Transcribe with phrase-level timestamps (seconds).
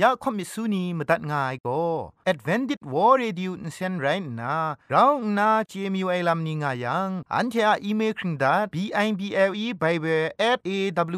[0.00, 1.82] อยากคอมิสุนีมตัดง่ายก็
[2.30, 4.06] Advented War Radio นเซนไร
[4.40, 4.54] น่ะ
[4.90, 10.70] เราหน้า CMU ไอ้ลัมนิงายัง อันเทออีเมลคิงดา b i b l e bible at a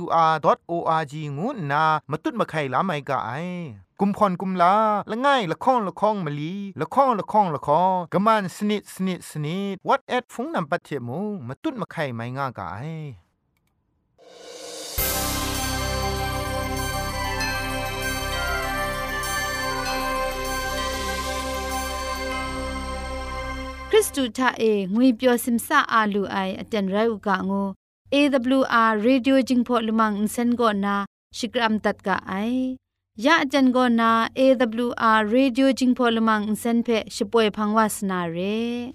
[0.03, 0.35] w r
[0.71, 3.31] o r g งูน่ะมาตุ้ดมาไข่ลาไม่กะไอ
[4.01, 4.75] กุมพรกุมลา
[5.11, 27.64] ละง่ายละค้องละค้องมะลีละค้องละค้องละค้องกะมันสนิดสนิดสนิด what at ฟงนำปัจเจมูมาตุ้ดมาไข่ไม่ง่ายกะไริสตูทาเองวยเปียวซิมซาอาลูไออเจนไรอุกะงู
[28.14, 30.96] AWR Radio Jingpho Lumang Insen go na
[31.38, 32.78] Shikram tat ka ai
[33.24, 34.10] ya ajan go na
[34.44, 38.94] AWR Radio Jingpho Lumang Insen phe shpoe phangwa sna re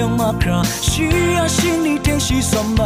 [0.00, 2.84] 用马卡，需要心里天气酸麦。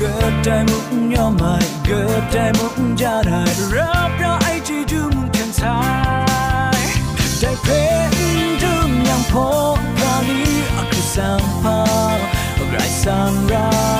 [0.00, 5.28] good day moon you're my good day moon jar I rub your age do moon
[5.28, 6.72] can tie
[7.40, 8.72] day pain do
[9.04, 12.16] yang po kali aku sampai
[12.72, 13.99] bright sunrise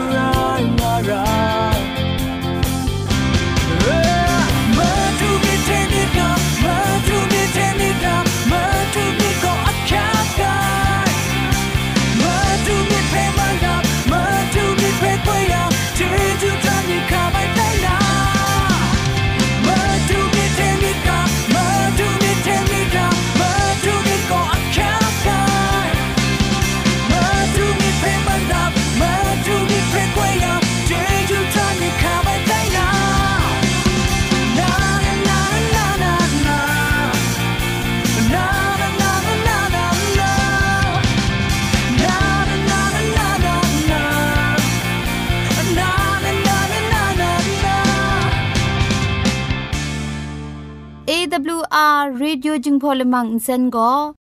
[51.73, 53.91] AWR Radio จึงพอลมังอินเซนก็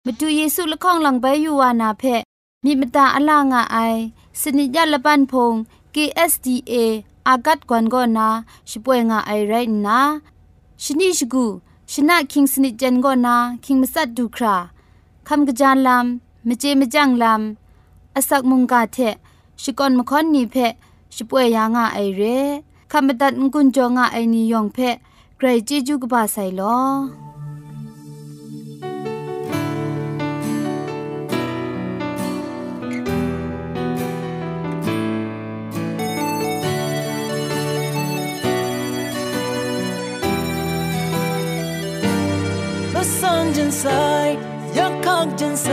[0.05, 2.03] มาดูเยซูละข้องหลังใบยูวานาเพ
[2.63, 3.77] มีมตาอลางอไอ
[4.41, 5.53] สนิยาละปันพง
[5.95, 6.73] KSDA
[7.27, 8.27] อากัดกวนก็นา
[8.69, 9.53] ช่วยงาไอไร
[9.85, 9.99] นะ
[10.83, 11.45] ชนิชกู
[11.91, 14.55] ชนะคิงสนิจันก็นาคิงมัสัดดูครา
[15.27, 18.97] คำกระจานลำมเจมจังลำอาศักมุงกาเท
[19.61, 20.55] ชิกอนมคอนนีเพ
[21.15, 22.21] ช่วยยางาไอเร
[22.91, 24.79] คำบัดงกุนจงาไอนิยองเพ
[25.40, 26.80] กรจิจุกบาไซลอ
[43.20, 43.84] สันจันไซ
[44.78, 45.68] ยักขักจันไซ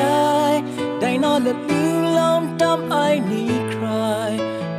[0.99, 2.95] ได้นอนและลืมลมตามไอ
[3.29, 3.85] นี้ใคร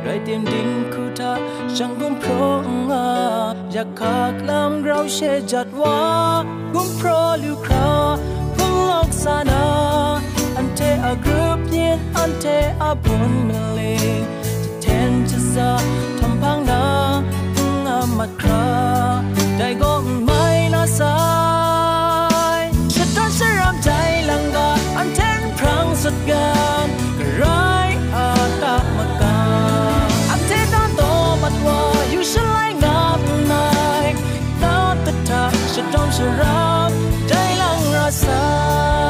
[0.01, 1.33] ไรเตียนดินคูทา
[1.75, 2.31] ช่างกุมโพร
[2.89, 3.09] งา
[3.53, 5.18] อย ากขากล้ำเราเช
[5.52, 6.00] จัดว่า
[6.72, 7.08] กุมพร
[7.42, 7.90] ลิวครา
[8.56, 9.64] พุงลอกสานา
[10.56, 12.46] อันเทอากรุบเย็นอันเท
[12.82, 13.80] อาบุญมะเล
[14.18, 14.20] ง
[14.64, 15.70] จะเทนจะซา
[16.18, 16.84] ทำพังนา
[17.54, 18.68] พุงอามัดครา
[19.58, 19.92] ได้ก็
[20.24, 20.44] ไม่
[20.74, 21.18] น่าสา
[22.58, 22.60] ย
[22.94, 23.90] ฉันต้องเสียรำใจ
[24.30, 26.59] ลังกาอันเทนพรังสุดกา
[36.16, 36.90] จะรับ
[37.28, 39.09] ได้ลังรักษา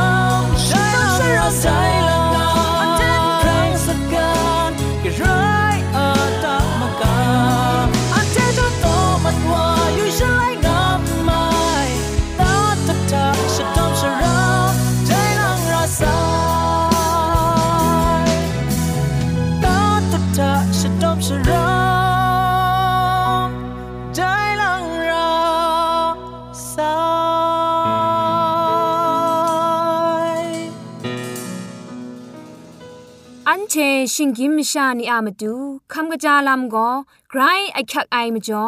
[34.13, 35.53] ชิงกิมชานีอามาดู
[35.93, 36.89] คำกระจาลำก็
[37.29, 37.41] ไกร
[37.73, 38.65] ไอคักไอมาจ่อ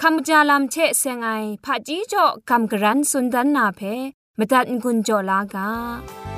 [0.00, 1.28] คำกระจาลำเชเซงไอ
[1.64, 3.80] ผาจีจ่อคำกระรันสุนดันนาเพ
[4.38, 6.35] มตัดกุญจ่อลากา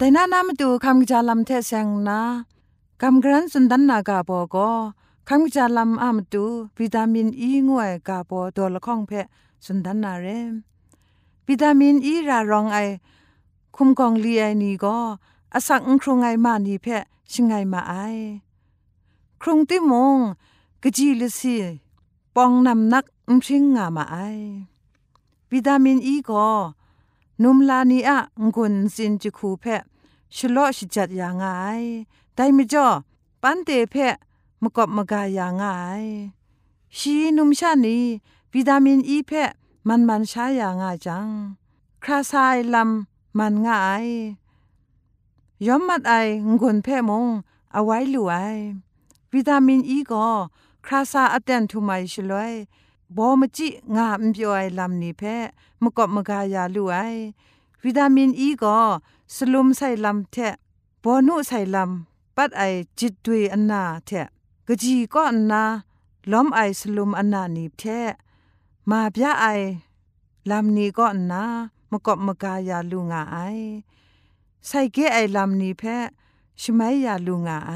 [0.00, 2.20] แต่น้านามาดูคำจาลำเทเซงนา
[3.00, 4.70] คำกรันสุนดันนากาโปก็
[5.28, 6.44] คำจาลำอามดู
[6.78, 9.10] วิตามินอีงวยกาโปตัวละข้องเพ
[9.64, 10.26] สุนดันนาเร
[11.48, 12.78] วิตามินอีรารองไอ
[13.76, 14.96] คุมกองลีไอนี่ก็
[15.54, 16.86] อาศักครุงไอมานีเพ
[17.32, 17.94] ชิงไงมาไอ
[19.40, 20.18] ครุงติมง
[20.82, 21.56] กจีลสี
[22.34, 24.16] ปองนำนักอุชิงงามาไอ
[25.52, 26.48] วิตามินอีก็
[27.42, 28.18] นุมลานีอะ
[28.54, 29.64] งุนสินจิคูเพ
[30.36, 31.44] ชโลชิจัดอย่างไง
[32.34, 32.86] แต่ไม่จ่อ
[33.42, 33.94] ปันเตเพ
[34.62, 35.64] มกบมกายอย่างไง
[36.96, 37.98] ชีนุมชานี
[38.54, 39.30] วิตามินอีเพ
[39.88, 41.28] มันมันใช้อย่างไงจัง
[42.02, 44.06] คราซายลำมันง่าย
[45.66, 46.14] ย้อมมัดไอ
[46.60, 47.26] งุนเพมง
[47.72, 48.56] เอาไว้หลวย
[49.32, 50.28] วิตามินอีก็
[50.86, 52.52] คราซาอเตนทุไมชลวย
[53.16, 55.22] บอมจิงาอมเปียวไอลำนี้เพ
[55.82, 56.98] มกบมกายาลูไอ
[57.82, 58.78] วิตามินอีก็
[59.34, 60.36] สลุมใส่ลำเท
[61.02, 62.62] บอนุใส่ลำปัดไอ
[62.98, 64.10] จิตดุยอันนาเท
[64.66, 65.62] กจีก็อันนา
[66.30, 67.82] ล้อมไอสลุมอันนานีเท
[68.90, 69.46] มาบยาไอ
[70.50, 71.42] ลำนี้ก็อันนา
[71.90, 73.38] มกบมกายาลูงาไอ
[74.66, 75.82] ใส่เกไอลำนี้เพ
[76.60, 77.72] ชไมยาลูงาไอ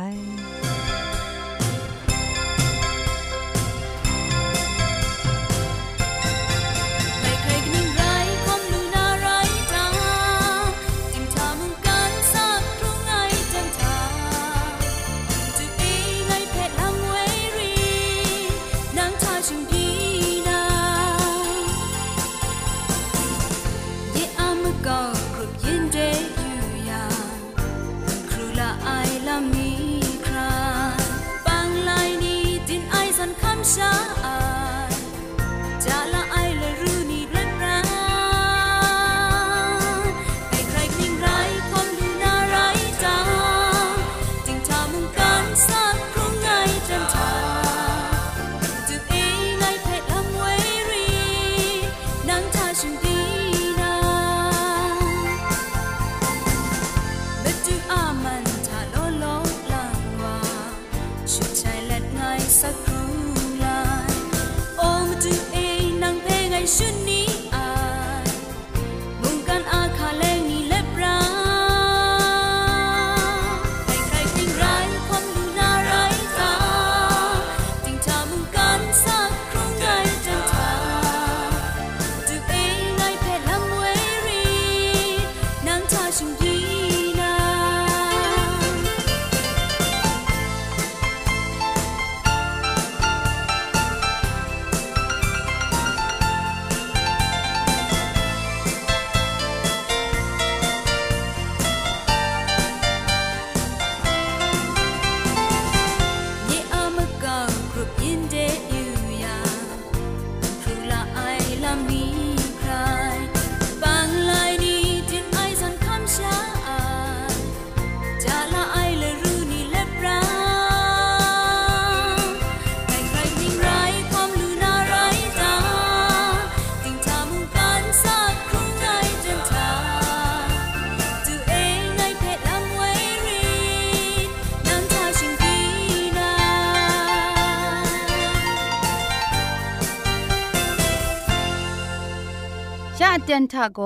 [143.33, 143.81] ชาเตียนทาโก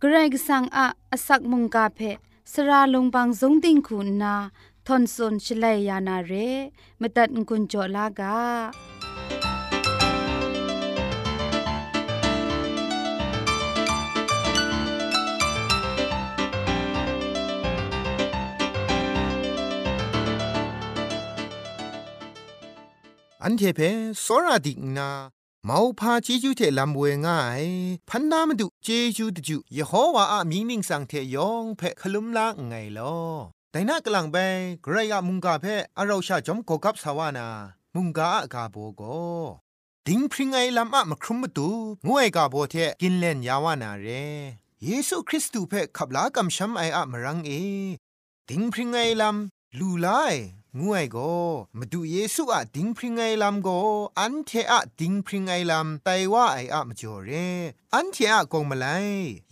[0.00, 2.00] เกรกสังอะอสักมุงกาเพ
[2.52, 4.34] สราลงบางสงติงคุณนา
[4.86, 6.32] ทอนซนชลัยยานาเร
[7.00, 8.38] มตัดกุญจลากา
[23.42, 23.80] อันเทเพ
[24.24, 25.10] สราดิกนา
[25.66, 27.64] เมาพาเจจูเทลำเวง่าย
[28.08, 33.16] พันนามาดุเจจูตจูยะโฮวาอะมีนิงสังเทยองเพคลุมลาไงลอ
[33.70, 34.36] แต่น่ากลังไป
[34.82, 35.66] ใครอะมุงกาเพ
[35.96, 37.46] อะเราชาจอมกอกับสาวานา
[37.94, 39.02] มุงกาอะกาโบโก
[40.06, 41.68] ดิงพริงไงลำอะมาครุมมตุ
[42.06, 44.08] งวยกาโบเทกินเล่นยาวานาเร
[44.84, 47.52] เยซูคริสต์เพขับลากำช้ำไออะมรังเอ
[48.48, 50.08] ดิงพริงไงลำลูไล
[50.80, 51.18] งวยโก
[51.78, 53.68] มาดูเยซูอะดิงพริงไงลำโก
[54.18, 57.30] อันเทอะดิงพริงไงลำไตว่าไออะมาจ่อเร
[57.94, 58.86] อันเทอะกงมาไล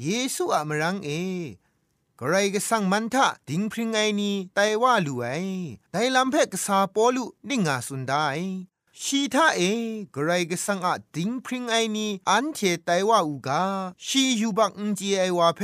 [0.03, 1.11] เยซูอะมรังเอ
[2.19, 5.27] กระไรก็สั่งมันทะดิงพริงไงนี่ไตว่าลูไอ
[5.93, 8.27] ไตลำเพกษาปอลุนิ่งาสุนได้
[9.03, 9.63] ชีทาเอ
[10.15, 13.63] กระไรก็สั่งอะดิงพริงไอนี่อันเทไตว่าอูกา
[14.07, 15.61] ชียูบักอุจีไอว่าเพ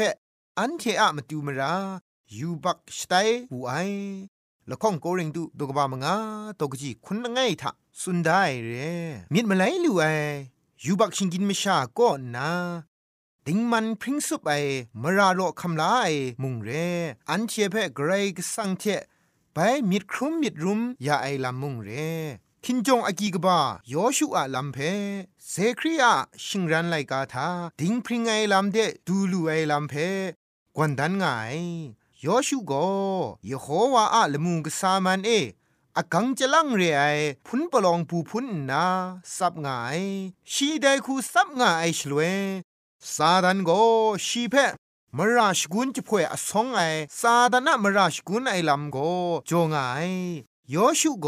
[0.58, 1.74] อันเทอะมาดูมรา
[2.36, 3.12] ยูบักสไต
[3.50, 3.72] หูไอ
[4.70, 6.14] ละข้องโกเริงดูดกบามงา
[6.60, 7.70] ตกจีคุณละไงทะ
[8.00, 8.72] สุนได้เร
[9.32, 10.04] มีดมาไลลูไอ
[10.84, 12.50] ยูบักชิงกินไม่ชาก็นา
[13.46, 14.52] ดิงมันพริ้งสุบไอ
[15.02, 16.08] มาราโลคำลาไอ
[16.42, 16.70] มุงเร
[17.30, 18.84] อันเชเพะไกรกสังเท
[19.54, 19.58] ไป
[19.90, 21.90] มีดครุมมีดรุมยาไอลำมุงเร
[22.64, 23.58] คินจงอากีกบา
[23.92, 24.76] ยอชูอาลัมเพ
[25.48, 26.12] เซครีอา
[26.46, 27.48] ชิงรันไลกาทา
[27.80, 29.94] ดิงพริงไอลัมเดดูลูไอลัมเพ
[30.76, 31.24] กวนดันไง
[32.24, 32.72] ยอชูโก
[33.46, 35.30] เยโฮวาอะละมุงกสามันเอ
[35.96, 37.02] อากังจะลังเรไอ
[37.46, 38.84] พุนปลองปูพุนนา
[39.36, 39.68] สับไง
[40.52, 42.20] ชีไดคูสับไงไอชลเว
[43.14, 43.70] ซาดันโก
[44.26, 44.54] ชีเพ
[45.16, 46.80] มราชกุนจะพ่วยอสองไอ
[47.20, 48.96] ซาดานะมราชกุนไอลำโก
[49.48, 49.76] จงไง
[50.74, 51.26] ยอชูโก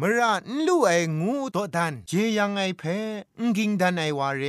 [0.00, 2.82] มระนลู่ไองูตัวดันเจยังไอเพ
[3.38, 4.44] งกิงดันไอวาเร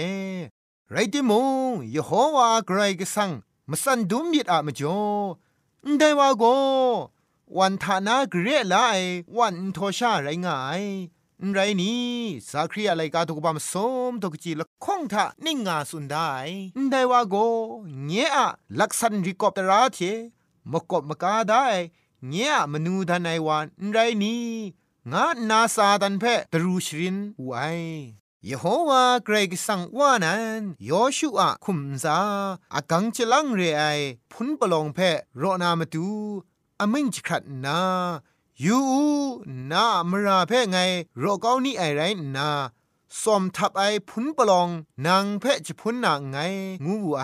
[0.91, 1.31] ไรติม
[1.69, 3.31] งยโฮวาไกรกสัง
[3.71, 4.99] มสันดุมยิดอะมจ่อ
[5.99, 6.43] ได้ว่าโก
[7.57, 8.75] วันทานาเกรไล
[9.37, 10.83] วันโทชาไรง่าย
[11.53, 12.05] ไรนี้
[12.49, 13.73] สักครีอะไรกาตุกบามส
[14.09, 16.31] มตกจีละคงทะนิ่งงาสุนได้
[16.91, 17.35] ได้ว่าโก
[18.05, 18.37] เงี้ย
[18.79, 19.99] ลักษันริกอบตราเท
[20.71, 21.65] มกบมกาได้
[22.29, 24.45] เงี้ยมนูดันไอวันไรนี้
[25.11, 27.51] งานาซาดันเพตรูชรินไว
[28.49, 32.17] ยโฮวาเกรกสังว่านั้นยอชูอาคุมซา
[32.75, 33.83] อากังจะลังเรไอ
[34.31, 34.99] พุนปลองเพ
[35.37, 36.07] โรนามาตู
[36.79, 37.79] อมิงจขัดนา
[38.65, 38.79] ยู
[39.71, 40.77] นามราเพไง
[41.19, 42.01] โรเกานี่ไอไร
[42.35, 42.49] นา
[43.21, 44.69] สอมทับไอพุนปลอง
[45.05, 46.37] นางเพจะพุนนางไง
[46.85, 47.23] งูไอ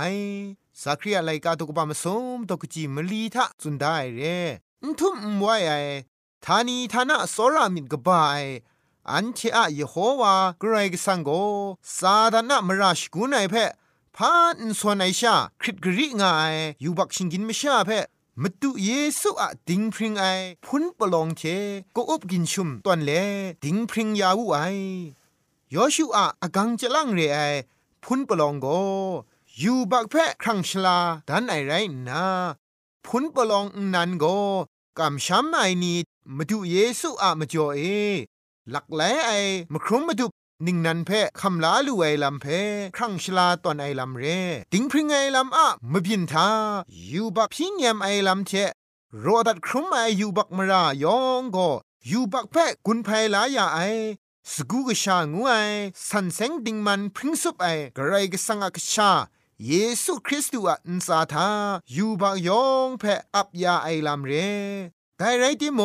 [0.81, 4.21] สักรีอะไรกาตุกบามสมตกจีมลีทะจุนได้เร
[4.83, 5.73] นทุมไว้ไอ
[6.45, 8.43] ทานีทานะสรามินกบาย
[9.09, 11.29] อันเชอะยโฮวากรกสังโก
[11.97, 13.55] ซาดานะมราชกุนไอเพ
[14.15, 17.91] พานสวนไอชาคริตกริงายยูบักชิงกินมชาเพ
[18.41, 18.89] มตุเย
[19.19, 20.25] ซูอะดิงพริงไอ
[20.65, 21.41] พุนปลองเท
[21.95, 23.11] ก็อบกินชุมตอนเล
[23.63, 24.55] ดิงพริงยาวไอ
[25.73, 27.39] ยอชูอะอกังจะลังเรไอ
[28.03, 28.67] พุนปลองโก
[29.61, 31.71] ยูบักเพครังชลาดันไอไร
[32.07, 32.25] นา
[33.05, 34.25] พุนปลองนันโก
[34.97, 35.93] กำช้ำไอนี
[36.35, 37.81] มาดูเยซูอะมาจ่อเอ
[38.71, 39.31] หลักแหลไอ
[39.73, 40.27] มครุมมาดุ
[40.65, 41.11] นิ่งนันเพ
[41.41, 42.45] คำลาลูไอลำเพ
[42.95, 44.23] ครั้งชลาตอนไอลำเร
[44.73, 46.47] ติงพริงไอลำอะมบินทา
[47.11, 48.51] ยูบักพิงยมไอลำเท
[49.19, 51.69] โรดัดครุมไอยูบักมรายองก็
[52.11, 53.79] ยูบักเพกุนไพลายาไอ
[54.53, 55.53] สกูกชางูไอ
[56.09, 57.65] สันเซงดิงมันพริงสุปไอ
[57.97, 59.11] กระไรกสังกชา
[59.67, 59.73] เย
[60.03, 61.49] ซูคริสต์อะอินซาทา
[61.95, 63.03] ยูบักยองเพ
[63.35, 64.31] อับยาไอลำเร
[65.17, 65.81] แต่ไรติโม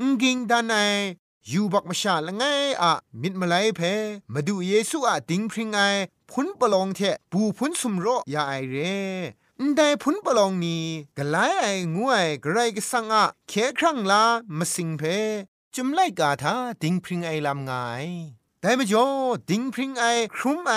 [0.00, 0.76] งกิงดันไอ
[1.50, 2.44] ยูบักมาชาละไง
[2.82, 3.80] อะมิดมาไลเพ
[4.32, 5.80] มาดูเยซูอะดิงพริงไอ
[6.30, 7.00] พุนปลองเท
[7.32, 8.76] ปูพุนสุมโรยาไอเร
[9.76, 10.84] ได้พุนปลองนี้
[11.18, 14.24] กะไลไองวยกระไรกสังอะเคครั้งลา
[14.58, 15.02] มาสิงเพ
[15.74, 17.72] จุมไลกาทาดิงพริงไอลำไง
[18.60, 19.06] แต่มจ่อ
[19.50, 20.74] ดิงพริงไอครุมไอ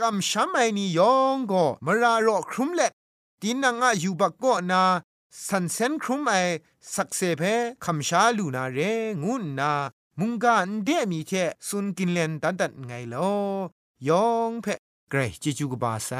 [0.00, 2.92] กำช้ำไอนี่ยองก็มารารอครุมเล็ด
[3.42, 4.82] ดินนางอะยูบักก็นา
[5.48, 6.34] สันเซนครุมไอ
[6.94, 7.42] สักเซเพ
[7.84, 8.78] คำชาลูนาเร
[9.24, 9.72] งุนนา
[10.18, 11.32] มุงกาอันเดมีเท
[11.68, 13.32] สุนกินเลนตันตันไงลอ
[14.08, 14.66] ยองเพ
[15.10, 16.10] เกรจิจูกบาไซ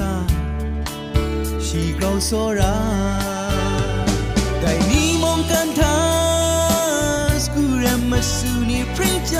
[0.00, 2.76] สักทาชีกราวโซรา
[4.60, 5.98] แต่นี่มองกันทา
[7.42, 9.34] สกูรมาสูนีพริ้งจ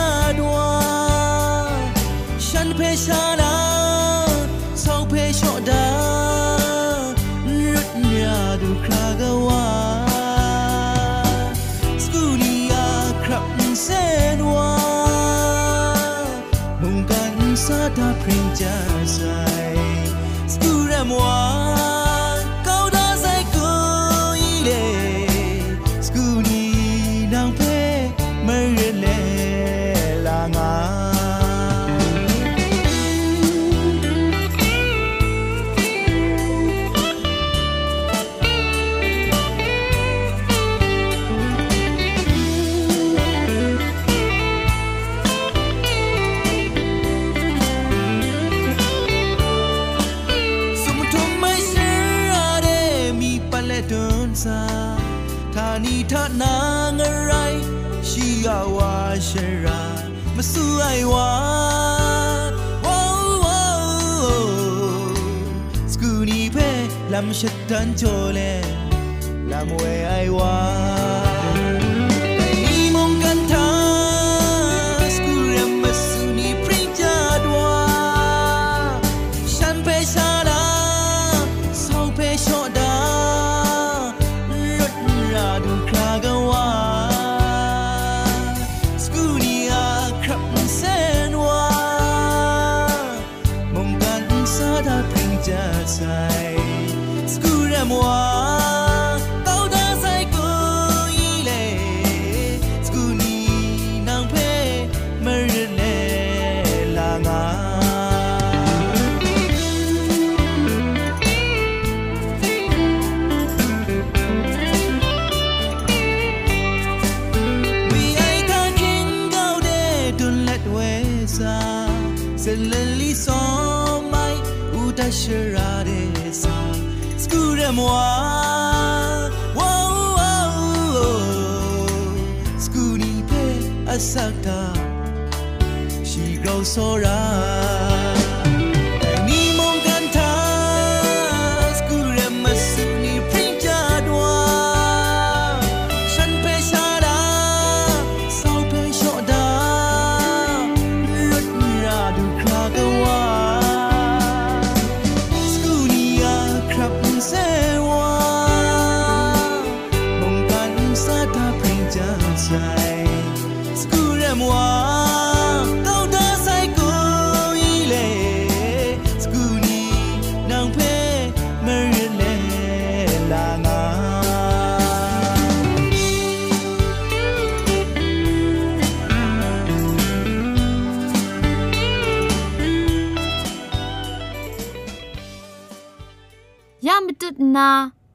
[21.34, 21.69] า
[56.12, 56.54] ထနာ
[56.98, 57.62] ငရိုင်း
[58.08, 58.92] ရှိရဝါ
[59.28, 59.80] ရှရာ
[60.36, 61.30] မဆူအိုင်ဝါ
[62.84, 63.06] ဝေါ
[63.44, 63.68] ဝေါ
[65.92, 66.68] စကူနီပဲ
[67.12, 68.52] လမ်းရှတန်ချိုလေ
[69.50, 70.99] လမ်းဝဲအိုင်ဝါ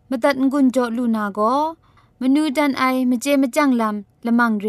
[0.09, 1.39] มตัดงุนจอลูนาโก
[2.21, 4.67] มนูดันไอมเจมจังลำละมังเร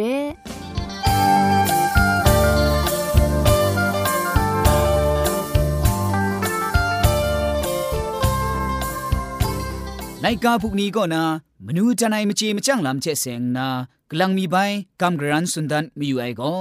[10.20, 11.22] ไลกาพวกนี้ก็นะ
[11.66, 13.66] มนูจันไอมจีมจังลำเชเซงนา
[14.10, 14.56] กลังมีใบ
[15.00, 16.54] กำกรันสุนดันมีอยู่ไอก็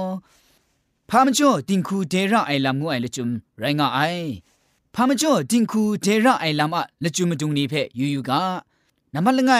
[1.10, 4.00] พามจ่อติงคูเดระไอลำงูไอละจุมไรงาไอ
[4.94, 8.42] พามจ่อติงคูเดระไอลำอะละจุมดุงนี้เพยูยูกา
[9.16, 9.54] นามันละไง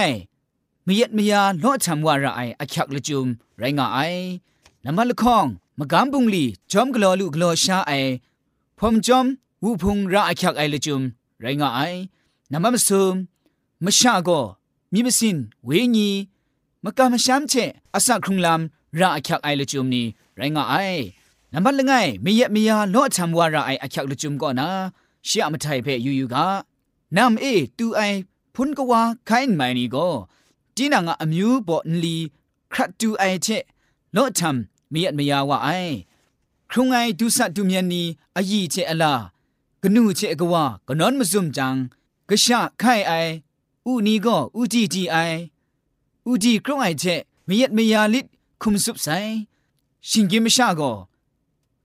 [0.87, 3.27] มเย็ดมยาล้อทำวาระไออักยักละจุม
[3.59, 3.99] ไรงาไอ
[4.85, 5.47] นามันละข้อง
[5.79, 7.92] มกำบุงลีจอมกลอลูกลอชาไอ
[8.79, 9.27] พอมจอม
[9.62, 11.03] วูพุงระอักยักไอละจุม
[11.40, 11.81] ไรงาไอ
[12.53, 13.14] นามันมซุม
[13.85, 14.31] มชาโก
[14.92, 16.11] มีมสินเวญี
[16.85, 17.55] มกามชามเช
[17.95, 20.75] อสักครุงลำราอักยักไอละจุมนี้ไรงาไอ
[21.53, 21.92] นับละไง
[22.23, 24.69] ไม่เยไม่ยาล้อทำวาราไออักยักละจุมก็นะ
[25.27, 26.47] เชื่อมาไทยเพยูยูกา
[27.16, 27.45] นำเอ
[27.79, 28.03] ตูไอ
[28.59, 30.09] พุนกว่าไข่ไม่นี่ก็
[30.77, 32.16] จีนังอมิวบอนลี
[32.73, 33.47] ครัดตูไอเช
[34.16, 35.69] ล้อทำไม่เยไม่ยาว่าไอ
[36.71, 38.03] ครุงไอดูสัตดูเมียนนี
[38.37, 39.14] อายีเชอลา
[39.83, 41.75] กนูเชกว่ากนอนมาซุมจัง
[42.29, 43.12] กะชะไข่ไอ
[43.87, 45.16] อูนี้ก็อูจีจีไอ
[46.27, 47.05] อูจีกรงไอเจ
[47.49, 48.27] มยัดมยาลิด
[48.61, 49.09] คุมสุบไซ
[50.09, 50.92] ชิงกิมชาก็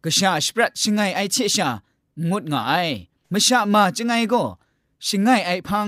[0.03, 1.69] กะชาสปรัดชิงไงไอเชชา
[2.29, 2.73] งดงาไอ
[3.31, 4.43] มชามาจังไงก็
[5.05, 5.88] ชิงไงไอพัง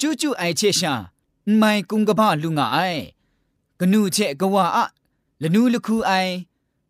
[0.00, 0.94] จูจูไอเชชา
[1.58, 2.78] ไม่กุงกบ้าลุงไอ
[3.80, 4.84] กะนูเจกะว่าอะ
[5.42, 6.12] ละนูละคูไอ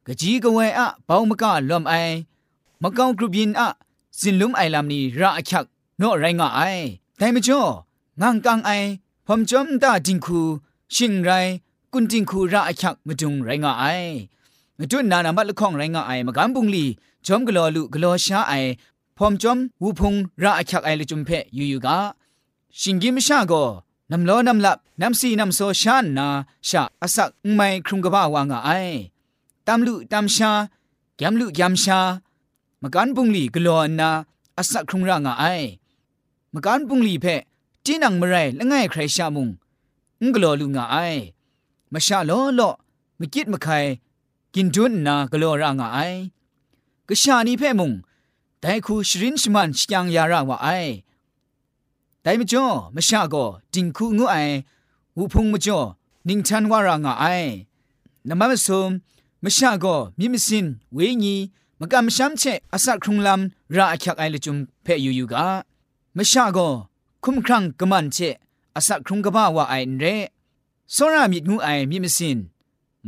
[0.07, 1.95] กะจีกะเวอะเปามะกะลอมไอ
[2.83, 3.69] มะกองกรุบยินอะ
[4.19, 5.65] สินลุมไอลามนีราอะคัก
[5.99, 6.61] โนไรงาไอ
[7.17, 7.63] แต่มจ่อ
[8.21, 8.71] งางกังไอ
[9.27, 10.41] พอมจอมตาจิงคู
[10.95, 11.31] ชิงไร
[11.93, 13.85] กุนจิงคูระอักยักมาจุงไรงาไอ
[14.79, 16.85] มาจุนนานามัดละข้องไรงาไอมากำบุงลี
[17.27, 18.55] จอมกลอลุกลอชาไอ
[19.17, 21.99] พอมจอมวูพงระอักยักไอละจุมเพยูยูกา
[22.81, 23.53] ชิงกิมชาโก
[24.13, 26.27] นำล้อนำลับนำสีนำโซชานนา
[26.69, 28.71] ชาอสักไม่ครุงกบ้าวางาไอ
[29.67, 30.53] ตามลุตามชา
[31.17, 32.01] แกมลุยามชา
[32.83, 34.11] มกันบุงลีกลอนนา
[34.59, 35.45] อสักครุงร่างาไอ
[36.55, 37.27] มกันบุงลีเพ
[37.85, 39.49] จีนังมไรละง่ายใครชามุง
[40.23, 40.97] งกลอลุงาไอ
[41.93, 42.71] มาชาล้อลอ
[43.19, 43.69] มกิดมะไค
[44.55, 45.99] กินจุนนากลอร่างาไอ
[47.09, 47.93] กะชานีเพ่มุง
[48.61, 50.69] แต่คูชรินชมันชยังยาราวาไอ
[52.25, 53.37] แต่มจ่อมชาโก
[53.75, 54.37] จิงคูงูไอ
[55.17, 55.79] วูพุงมจ่อ
[56.29, 57.25] นิงชันวารางาไอ
[58.29, 58.91] นามะซุม
[59.45, 59.87] มชาโก
[60.19, 61.37] มิมิสินเวญี
[61.81, 65.49] มกำช้ำเชอสักครุงลำราอักยักไอละจุมเพยูยูกา
[66.17, 66.59] มชาโก
[67.25, 68.19] คุมครังกะมันเช
[68.77, 70.05] อาศักครุงกบ้าว่าไอเร
[70.95, 72.39] สรามิงูไอมีมิสิน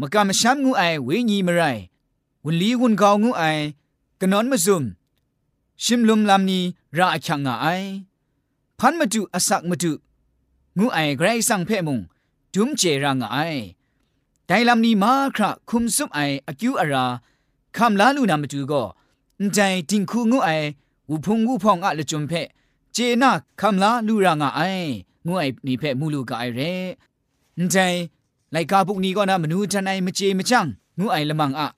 [0.01, 1.63] มกามช้ำงูไอเวญีมไร
[2.45, 3.43] วุนลีวุนกาวงูไอ
[4.21, 4.83] กะนอนมาซุม
[5.85, 6.63] ชิมลุมลำนี้
[6.97, 7.67] ราอักยังงาไอ
[8.81, 9.93] พันมาดูอาศักมาดู
[10.79, 12.01] งูไอไกรสังเพมุง
[12.55, 13.39] ดุมเจรางไอ
[14.47, 17.07] แต่ลำนี้มาคราคุมซุมไออากิวอารา
[17.77, 18.83] คำลาลูนามาดูก็
[19.55, 19.59] ใจ
[19.91, 20.51] จิงคูงูไอ
[21.11, 22.33] วุพงวุพองอะละจุมเพ
[22.93, 24.61] เจน่าคำลาลูรางไอ
[25.27, 26.75] งูไอนี่เพ่มูลูกไอเร่
[27.71, 27.77] ใจ
[28.53, 30.67] ไลกาพวกนี้ก็นะมนูจันไอมเจมจัง
[30.99, 31.69] งูไอละมังอะ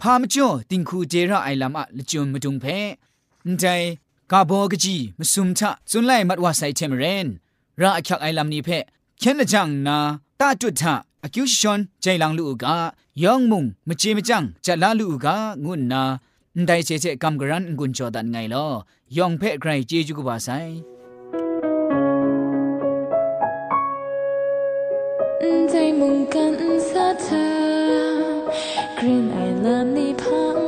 [0.00, 2.76] พามจ่อติงคูเจระไอลำอะละจุมมดุงเพ่
[3.60, 3.64] ใจ
[4.32, 7.26] กาบอกจีมสุมทะจุนไลมัดว่าไซเทมเรน
[7.80, 8.78] ราอักยักไอลำนี้เพ่
[9.18, 9.96] เข็นละจังนา
[10.40, 12.76] ตาจุดทะอากิวชอนใจลังลูกา
[13.22, 16.02] ยองมุงมเจมจังจะลาลูกางุนนา
[16.66, 18.66] ได้เจเจกำกรันกุนจอดันไงลอ
[19.16, 20.48] ยองเพ่ไกรเจจูกบาไซ
[25.70, 26.54] ใจมุ่งกัน
[26.88, 27.46] สะเธอ
[28.98, 30.67] กรีนไอลิมนี่พัง